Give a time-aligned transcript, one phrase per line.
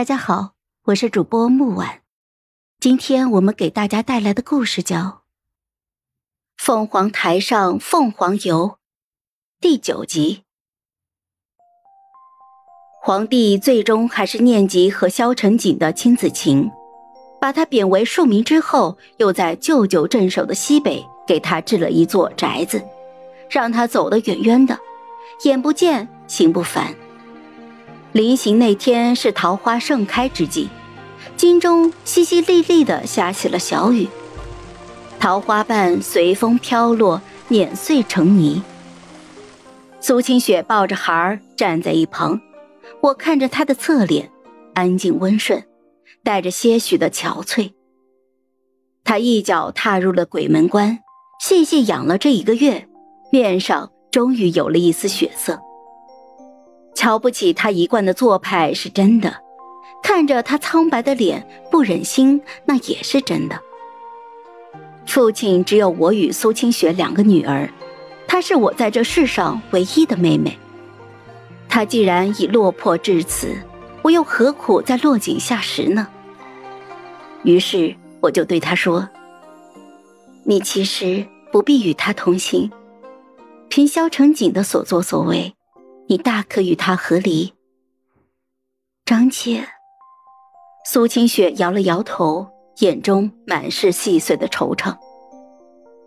[0.00, 0.52] 大家好，
[0.84, 2.00] 我是主播木婉，
[2.80, 4.96] 今天我们给大家带来的故事叫
[6.56, 8.68] 《凤凰台上凤凰游》
[9.60, 10.44] 第九集。
[13.02, 16.70] 皇帝最终还是念及和萧晨景的亲子情，
[17.38, 22.82] 把他贬为庶民之后，又在舅舅镇守的西北给他置了一座宅子，
[23.50, 24.78] 让他走得远远的，
[25.44, 26.94] 眼不见心不烦。
[28.12, 30.68] 临行那天是桃花盛开之际，
[31.36, 34.08] 京中淅淅沥沥的下起了小雨，
[35.20, 38.62] 桃花瓣随风飘落，碾碎成泥。
[40.00, 42.40] 苏清雪抱着孩儿站在一旁，
[43.00, 44.28] 我看着她的侧脸，
[44.74, 45.64] 安静温顺，
[46.24, 47.72] 带着些许的憔悴。
[49.04, 50.98] 她一脚踏入了鬼门关，
[51.40, 52.88] 细细养了这一个月，
[53.30, 55.60] 面上终于有了一丝血色。
[57.00, 59.34] 瞧不起他一贯的做派是真的，
[60.02, 63.58] 看着他苍白的脸不忍心那也是真的。
[65.06, 67.72] 父亲只有我与苏清雪两个女儿，
[68.28, 70.58] 她是我在这世上唯一的妹妹。
[71.70, 73.56] 她既然已落魄至此，
[74.02, 76.06] 我又何苦再落井下石呢？
[77.44, 79.08] 于是我就对他说
[80.44, 82.70] ：“你其实不必与他同行，
[83.70, 85.54] 凭萧成景的所作所为。”
[86.10, 87.52] 你大可与他和离，
[89.04, 89.64] 张姐。
[90.84, 92.48] 苏清雪摇了摇头，
[92.80, 94.98] 眼中满是细碎的惆怅。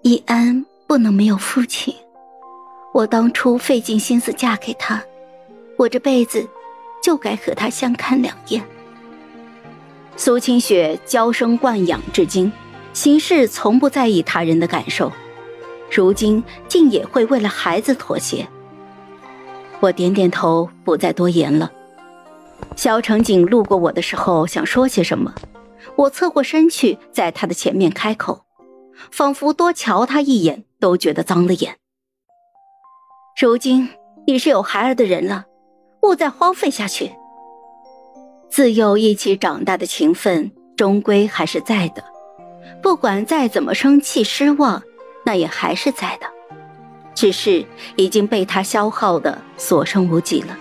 [0.00, 1.94] 易安不能没有父亲，
[2.94, 5.04] 我当初费尽心思嫁给他，
[5.76, 6.48] 我这辈子
[7.02, 8.64] 就该和他相看两厌。
[10.16, 12.50] 苏清雪娇生惯养至今，
[12.94, 15.12] 行事从不在意他人的感受，
[15.94, 18.48] 如今竟也会为了孩子妥协。
[19.80, 21.70] 我点点头，不再多言了。
[22.76, 25.34] 萧成景路过我的时候，想说些什么，
[25.96, 28.44] 我侧过身去，在他的前面开口，
[29.10, 31.76] 仿佛多瞧他一眼都觉得脏了眼。
[33.40, 33.88] 如今
[34.26, 35.46] 你是有孩儿的人了，
[36.02, 37.12] 勿再荒废下去。
[38.50, 42.04] 自幼一起长大的情分，终归还是在的，
[42.82, 44.82] 不管再怎么生气失望，
[45.24, 46.26] 那也还是在的。
[47.20, 47.62] 只是
[47.96, 50.56] 已经被他消耗的所剩无几了。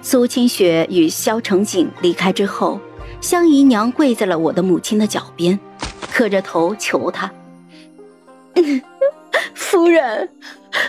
[0.00, 2.80] 苏清雪与萧成景离开之后，
[3.20, 5.60] 香姨娘跪在了我的母亲的脚边，
[6.10, 7.30] 磕着头求她
[9.54, 10.30] ：“夫人，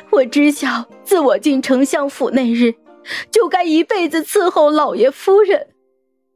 [0.09, 2.75] 我知晓自我进丞相府那日，
[3.29, 5.67] 就该一辈子伺候老爷夫人。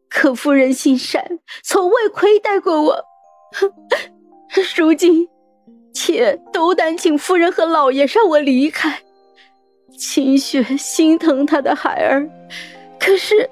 [0.09, 3.05] 可夫人心善，从未亏待过我。
[4.75, 5.29] 如今……”
[5.97, 8.99] 妾斗胆请夫人和老爷让我离开。
[9.97, 12.29] 秦雪心疼她的孩儿，
[12.99, 13.49] 可是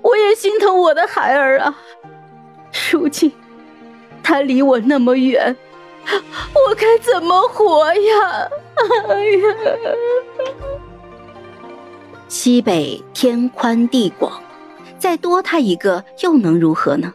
[0.00, 1.76] 我也心疼我的孩儿啊。
[2.92, 3.32] 如今
[4.22, 5.56] 他离我那么远，
[6.54, 8.48] 我该怎么活呀？
[9.08, 9.56] 哎呀！
[12.28, 14.40] 西北天宽地广，
[14.96, 17.12] 再多他一个又能如何呢？